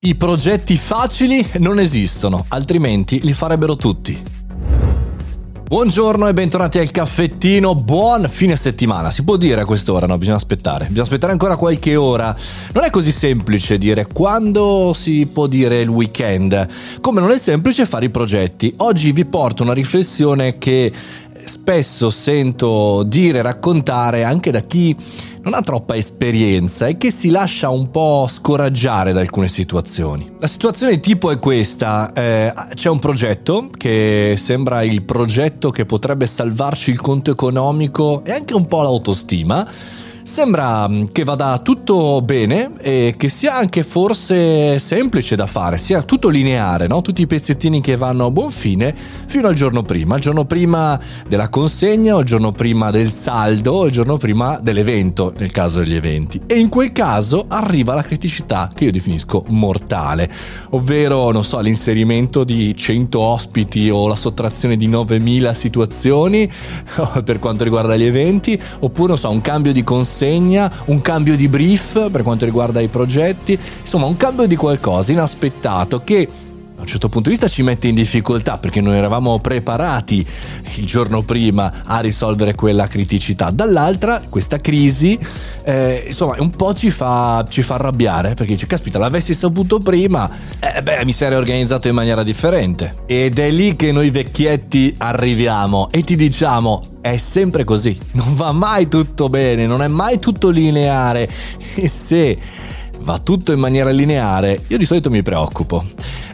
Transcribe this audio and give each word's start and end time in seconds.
I 0.00 0.14
progetti 0.14 0.76
facili 0.76 1.44
non 1.58 1.80
esistono, 1.80 2.44
altrimenti 2.50 3.20
li 3.20 3.32
farebbero 3.32 3.74
tutti. 3.74 4.16
Buongiorno 5.64 6.28
e 6.28 6.32
bentornati 6.32 6.78
al 6.78 6.92
caffettino, 6.92 7.74
buon 7.74 8.28
fine 8.28 8.54
settimana. 8.54 9.10
Si 9.10 9.24
può 9.24 9.36
dire 9.36 9.62
a 9.62 9.64
quest'ora, 9.64 10.06
no? 10.06 10.16
Bisogna 10.16 10.36
aspettare. 10.36 10.84
Bisogna 10.84 11.02
aspettare 11.02 11.32
ancora 11.32 11.56
qualche 11.56 11.96
ora. 11.96 12.32
Non 12.74 12.84
è 12.84 12.90
così 12.90 13.10
semplice 13.10 13.76
dire 13.76 14.06
quando 14.06 14.92
si 14.94 15.26
può 15.26 15.48
dire 15.48 15.80
il 15.80 15.88
weekend, 15.88 16.68
come 17.00 17.20
non 17.20 17.32
è 17.32 17.38
semplice 17.38 17.84
fare 17.84 18.04
i 18.04 18.10
progetti. 18.10 18.72
Oggi 18.76 19.10
vi 19.10 19.24
porto 19.24 19.64
una 19.64 19.74
riflessione 19.74 20.58
che 20.58 20.92
spesso 21.44 22.08
sento 22.08 23.02
dire, 23.02 23.42
raccontare 23.42 24.22
anche 24.22 24.52
da 24.52 24.60
chi 24.60 24.94
non 25.42 25.54
ha 25.54 25.62
troppa 25.62 25.96
esperienza 25.96 26.86
e 26.86 26.96
che 26.96 27.10
si 27.10 27.30
lascia 27.30 27.68
un 27.70 27.90
po' 27.90 28.26
scoraggiare 28.28 29.12
da 29.12 29.20
alcune 29.20 29.48
situazioni. 29.48 30.36
La 30.38 30.46
situazione 30.46 31.00
tipo 31.00 31.30
è 31.30 31.38
questa, 31.38 32.12
eh, 32.12 32.52
c'è 32.74 32.88
un 32.88 32.98
progetto 32.98 33.70
che 33.76 34.34
sembra 34.36 34.82
il 34.82 35.02
progetto 35.02 35.70
che 35.70 35.84
potrebbe 35.84 36.26
salvarci 36.26 36.90
il 36.90 37.00
conto 37.00 37.30
economico 37.30 38.24
e 38.24 38.32
anche 38.32 38.54
un 38.54 38.66
po' 38.66 38.82
l'autostima 38.82 39.66
Sembra 40.28 40.86
mm, 40.86 41.04
che 41.10 41.24
vada 41.24 41.58
tutto 41.58 42.20
bene 42.20 42.72
e 42.80 43.14
che 43.16 43.30
sia 43.30 43.56
anche 43.56 43.82
forse 43.82 44.78
semplice 44.78 45.34
da 45.36 45.46
fare, 45.46 45.78
sia 45.78 46.02
tutto 46.02 46.28
lineare, 46.28 46.86
no? 46.86 47.00
tutti 47.00 47.22
i 47.22 47.26
pezzettini 47.26 47.80
che 47.80 47.96
vanno 47.96 48.26
a 48.26 48.30
buon 48.30 48.50
fine 48.50 48.94
fino 48.94 49.48
al 49.48 49.54
giorno 49.54 49.82
prima, 49.82 50.16
il 50.16 50.20
giorno 50.20 50.44
prima 50.44 51.00
della 51.26 51.48
consegna 51.48 52.18
il 52.18 52.24
giorno 52.26 52.52
prima 52.52 52.90
del 52.90 53.10
saldo 53.10 53.86
il 53.86 53.90
giorno 53.90 54.18
prima 54.18 54.60
dell'evento, 54.62 55.32
nel 55.38 55.50
caso 55.50 55.78
degli 55.78 55.94
eventi. 55.94 56.42
E 56.46 56.58
in 56.58 56.68
quel 56.68 56.92
caso 56.92 57.46
arriva 57.48 57.94
la 57.94 58.02
criticità 58.02 58.70
che 58.72 58.84
io 58.84 58.92
definisco 58.92 59.44
mortale, 59.48 60.30
ovvero, 60.70 61.32
non 61.32 61.42
so, 61.42 61.58
l'inserimento 61.58 62.44
di 62.44 62.76
100 62.76 63.18
ospiti 63.18 63.88
o 63.88 64.06
la 64.06 64.14
sottrazione 64.14 64.76
di 64.76 64.88
9000 64.88 65.54
situazioni 65.54 66.48
per 67.24 67.38
quanto 67.38 67.64
riguarda 67.64 67.96
gli 67.96 68.04
eventi, 68.04 68.60
oppure, 68.80 69.08
non 69.08 69.18
so, 69.18 69.30
un 69.30 69.40
cambio 69.40 69.72
di 69.72 69.82
consegna 69.82 70.16
consegna, 70.18 70.70
un 70.86 71.00
cambio 71.00 71.36
di 71.36 71.46
brief 71.46 72.10
per 72.10 72.22
quanto 72.22 72.44
riguarda 72.44 72.80
i 72.80 72.88
progetti, 72.88 73.56
insomma 73.80 74.06
un 74.06 74.16
cambio 74.16 74.46
di 74.46 74.56
qualcosa 74.56 75.12
inaspettato 75.12 76.02
che 76.02 76.28
un 76.88 76.94
certo 76.94 77.10
punto 77.10 77.28
di 77.28 77.34
vista 77.34 77.48
ci 77.48 77.62
mette 77.62 77.86
in 77.86 77.94
difficoltà 77.94 78.56
perché 78.56 78.80
non 78.80 78.94
eravamo 78.94 79.38
preparati 79.40 80.26
il 80.76 80.86
giorno 80.86 81.20
prima 81.20 81.82
a 81.84 82.00
risolvere 82.00 82.54
quella 82.54 82.86
criticità. 82.86 83.50
Dall'altra, 83.50 84.22
questa 84.26 84.56
crisi, 84.56 85.18
eh, 85.64 86.04
insomma, 86.06 86.36
un 86.38 86.48
po' 86.48 86.74
ci 86.74 86.90
fa, 86.90 87.44
ci 87.46 87.60
fa 87.60 87.74
arrabbiare 87.74 88.32
perché 88.32 88.54
dice: 88.54 88.66
Caspita, 88.66 88.98
l'avessi 88.98 89.34
saputo 89.34 89.80
prima, 89.80 90.30
eh, 90.60 90.82
beh, 90.82 91.04
mi 91.04 91.12
sarei 91.12 91.36
organizzato 91.36 91.88
in 91.88 91.94
maniera 91.94 92.22
differente. 92.22 92.96
Ed 93.06 93.38
è 93.38 93.50
lì 93.50 93.76
che 93.76 93.92
noi 93.92 94.08
vecchietti 94.08 94.94
arriviamo 94.96 95.88
e 95.90 96.02
ti 96.02 96.16
diciamo: 96.16 96.82
è 97.02 97.18
sempre 97.18 97.64
così, 97.64 97.98
non 98.12 98.34
va 98.34 98.52
mai 98.52 98.88
tutto 98.88 99.28
bene, 99.28 99.66
non 99.66 99.82
è 99.82 99.88
mai 99.88 100.18
tutto 100.18 100.48
lineare. 100.48 101.28
E 101.74 101.86
se 101.86 102.38
va 103.00 103.18
tutto 103.18 103.52
in 103.52 103.58
maniera 103.58 103.90
lineare, 103.90 104.62
io 104.66 104.78
di 104.78 104.84
solito 104.84 105.10
mi 105.10 105.22
preoccupo. 105.22 105.84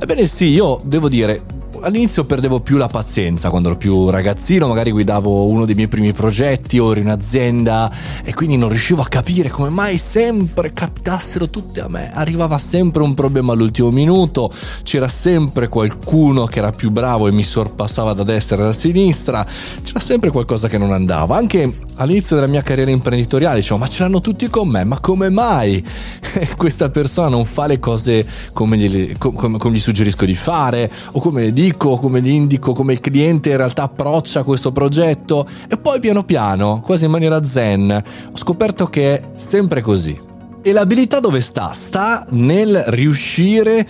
Ebbene 0.00 0.26
sì, 0.26 0.46
io 0.46 0.80
devo 0.84 1.08
dire, 1.08 1.42
all'inizio 1.82 2.24
perdevo 2.24 2.60
più 2.60 2.76
la 2.76 2.86
pazienza 2.86 3.50
quando 3.50 3.68
ero 3.68 3.76
più 3.76 4.08
ragazzino, 4.08 4.68
magari 4.68 4.90
guidavo 4.90 5.46
uno 5.46 5.64
dei 5.64 5.74
miei 5.74 5.88
primi 5.88 6.12
progetti 6.12 6.78
o 6.78 6.90
ero 6.92 7.00
in 7.00 7.08
azienda 7.08 7.90
e 8.24 8.32
quindi 8.34 8.56
non 8.56 8.68
riuscivo 8.68 9.02
a 9.02 9.06
capire 9.06 9.50
come 9.50 9.68
mai 9.68 9.98
sempre 9.98 10.72
capitassero 10.72 11.50
tutte 11.50 11.80
a 11.80 11.88
me. 11.88 12.10
Arrivava 12.12 12.58
sempre 12.58 13.02
un 13.02 13.14
problema 13.14 13.52
all'ultimo 13.52 13.90
minuto, 13.90 14.52
c'era 14.82 15.08
sempre 15.08 15.68
qualcuno 15.68 16.46
che 16.46 16.58
era 16.60 16.70
più 16.70 16.90
bravo 16.90 17.26
e 17.26 17.32
mi 17.32 17.42
sorpassava 17.42 18.12
da 18.12 18.22
destra 18.22 18.56
e 18.56 18.60
da 18.60 18.72
sinistra, 18.72 19.46
c'era 19.82 20.00
sempre 20.00 20.30
qualcosa 20.30 20.68
che 20.68 20.78
non 20.78 20.92
andava. 20.92 21.36
Anche 21.36 21.76
all'inizio 21.96 22.36
della 22.36 22.48
mia 22.48 22.62
carriera 22.62 22.90
imprenditoriale 22.90 23.56
dicevo 23.56 23.78
ma 23.78 23.88
ce 23.88 24.02
l'hanno 24.02 24.20
tutti 24.20 24.48
con 24.48 24.68
me, 24.68 24.84
ma 24.84 25.00
come 25.00 25.30
mai 25.30 25.84
questa 26.56 26.90
persona 26.90 27.28
non 27.28 27.44
fa 27.44 27.66
le 27.66 27.78
cose 27.78 28.26
come 28.52 28.76
gli, 28.76 29.16
come, 29.18 29.58
come 29.58 29.76
gli 29.76 29.80
suggerisco 29.80 30.24
di 30.24 30.34
fare 30.34 30.90
o 31.12 31.20
come 31.20 31.42
le 31.42 31.52
dico? 31.52 31.70
Dico, 31.72 31.96
come 31.96 32.20
gli 32.20 32.28
indico, 32.28 32.72
come 32.72 32.92
il 32.92 33.00
cliente 33.00 33.50
in 33.50 33.56
realtà 33.56 33.84
approccia 33.84 34.42
questo 34.42 34.72
progetto 34.72 35.46
e 35.68 35.76
poi 35.78 36.00
piano 36.00 36.22
piano, 36.22 36.80
quasi 36.84 37.06
in 37.06 37.10
maniera 37.10 37.44
zen, 37.44 37.90
ho 37.90 38.36
scoperto 38.36 38.86
che 38.86 39.14
è 39.14 39.28
sempre 39.34 39.80
così. 39.80 40.30
E 40.60 40.72
l'abilità 40.72 41.18
dove 41.18 41.40
sta? 41.40 41.72
Sta 41.72 42.24
nel 42.30 42.84
riuscire 42.88 43.86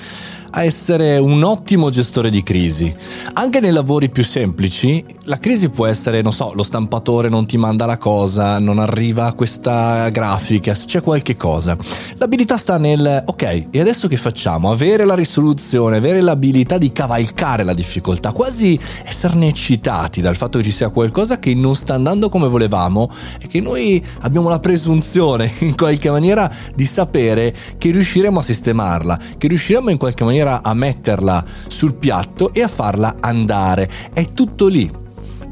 a 0.54 0.64
essere 0.64 1.18
un 1.18 1.42
ottimo 1.42 1.88
gestore 1.90 2.30
di 2.30 2.42
crisi. 2.42 2.94
Anche 3.34 3.60
nei 3.60 3.72
lavori 3.72 4.10
più 4.10 4.22
semplici, 4.22 5.04
la 5.24 5.38
crisi 5.38 5.70
può 5.70 5.86
essere, 5.86 6.20
non 6.20 6.32
so, 6.32 6.52
lo 6.54 6.62
stampatore 6.62 7.28
non 7.28 7.46
ti 7.46 7.56
manda 7.56 7.86
la 7.86 7.96
cosa, 7.96 8.58
non 8.58 8.78
arriva 8.78 9.32
questa 9.32 10.08
grafica, 10.10 10.74
c'è 10.74 11.00
qualche 11.00 11.36
cosa. 11.36 11.76
L'abilità 12.16 12.58
sta 12.58 12.76
nel, 12.76 13.22
ok, 13.24 13.68
e 13.70 13.80
adesso 13.80 14.08
che 14.08 14.16
facciamo? 14.16 14.70
Avere 14.70 15.04
la 15.04 15.14
risoluzione, 15.14 15.96
avere 15.96 16.20
l'abilità 16.20 16.76
di 16.76 16.92
cavalcare 16.92 17.62
la 17.62 17.74
difficoltà, 17.74 18.32
quasi 18.32 18.78
esserne 19.04 19.48
eccitati 19.48 20.20
dal 20.20 20.36
fatto 20.36 20.58
che 20.58 20.64
ci 20.64 20.70
sia 20.70 20.90
qualcosa 20.90 21.38
che 21.38 21.54
non 21.54 21.74
sta 21.74 21.94
andando 21.94 22.28
come 22.28 22.48
volevamo 22.48 23.10
e 23.40 23.46
che 23.46 23.60
noi 23.60 24.04
abbiamo 24.20 24.50
la 24.50 24.60
presunzione 24.60 25.50
in 25.60 25.74
qualche 25.76 26.10
maniera 26.10 26.52
di 26.74 26.84
sapere 26.84 27.54
che 27.78 27.90
riusciremo 27.90 28.38
a 28.38 28.42
sistemarla, 28.42 29.18
che 29.38 29.48
riusciremo 29.48 29.88
in 29.88 29.96
qualche 29.96 30.24
maniera 30.24 30.41
maniera 30.42 30.62
a 30.62 30.74
metterla 30.74 31.44
sul 31.68 31.94
piatto 31.94 32.52
e 32.52 32.62
a 32.62 32.68
farla 32.68 33.16
andare. 33.20 33.88
È 34.12 34.28
tutto 34.28 34.66
lì 34.66 35.00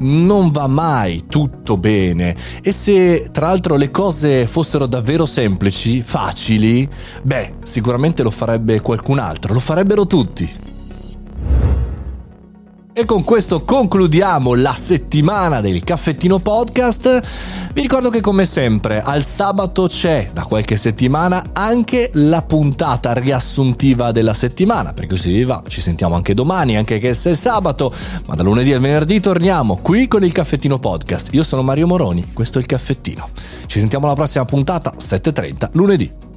non 0.02 0.50
va 0.50 0.66
mai 0.66 1.24
tutto 1.28 1.76
bene 1.76 2.34
e 2.62 2.72
se 2.72 3.28
tra 3.30 3.48
l'altro 3.48 3.76
le 3.76 3.90
cose 3.90 4.46
fossero 4.46 4.86
davvero 4.86 5.26
semplici, 5.26 6.00
facili, 6.00 6.88
beh, 7.22 7.56
sicuramente 7.64 8.22
lo 8.22 8.30
farebbe 8.30 8.80
qualcun 8.80 9.18
altro, 9.18 9.52
lo 9.52 9.60
farebbero 9.60 10.06
tutti. 10.06 10.50
E 13.00 13.06
con 13.06 13.24
questo 13.24 13.62
concludiamo 13.62 14.52
la 14.52 14.74
settimana 14.74 15.62
del 15.62 15.82
caffettino 15.84 16.38
podcast. 16.38 17.22
Vi 17.72 17.80
ricordo 17.80 18.10
che 18.10 18.20
come 18.20 18.44
sempre 18.44 19.00
al 19.00 19.24
sabato 19.24 19.86
c'è 19.86 20.28
da 20.34 20.42
qualche 20.42 20.76
settimana 20.76 21.44
anche 21.54 22.10
la 22.12 22.42
puntata 22.42 23.14
riassuntiva 23.14 24.12
della 24.12 24.34
settimana, 24.34 24.92
per 24.92 25.06
così 25.06 25.32
vi 25.32 25.44
va. 25.44 25.62
Ci 25.66 25.80
sentiamo 25.80 26.14
anche 26.14 26.34
domani, 26.34 26.76
anche 26.76 26.98
che 26.98 27.14
se 27.14 27.30
è 27.30 27.34
sabato, 27.34 27.90
ma 28.26 28.34
da 28.34 28.42
lunedì 28.42 28.74
al 28.74 28.80
venerdì 28.80 29.18
torniamo 29.18 29.78
qui 29.80 30.06
con 30.06 30.22
il 30.22 30.32
caffettino 30.32 30.78
podcast. 30.78 31.28
Io 31.32 31.42
sono 31.42 31.62
Mario 31.62 31.86
Moroni, 31.86 32.34
questo 32.34 32.58
è 32.58 32.60
il 32.60 32.66
caffettino. 32.66 33.30
Ci 33.64 33.78
sentiamo 33.78 34.04
alla 34.04 34.14
prossima 34.14 34.44
puntata 34.44 34.92
7.30 34.98 35.70
lunedì. 35.72 36.29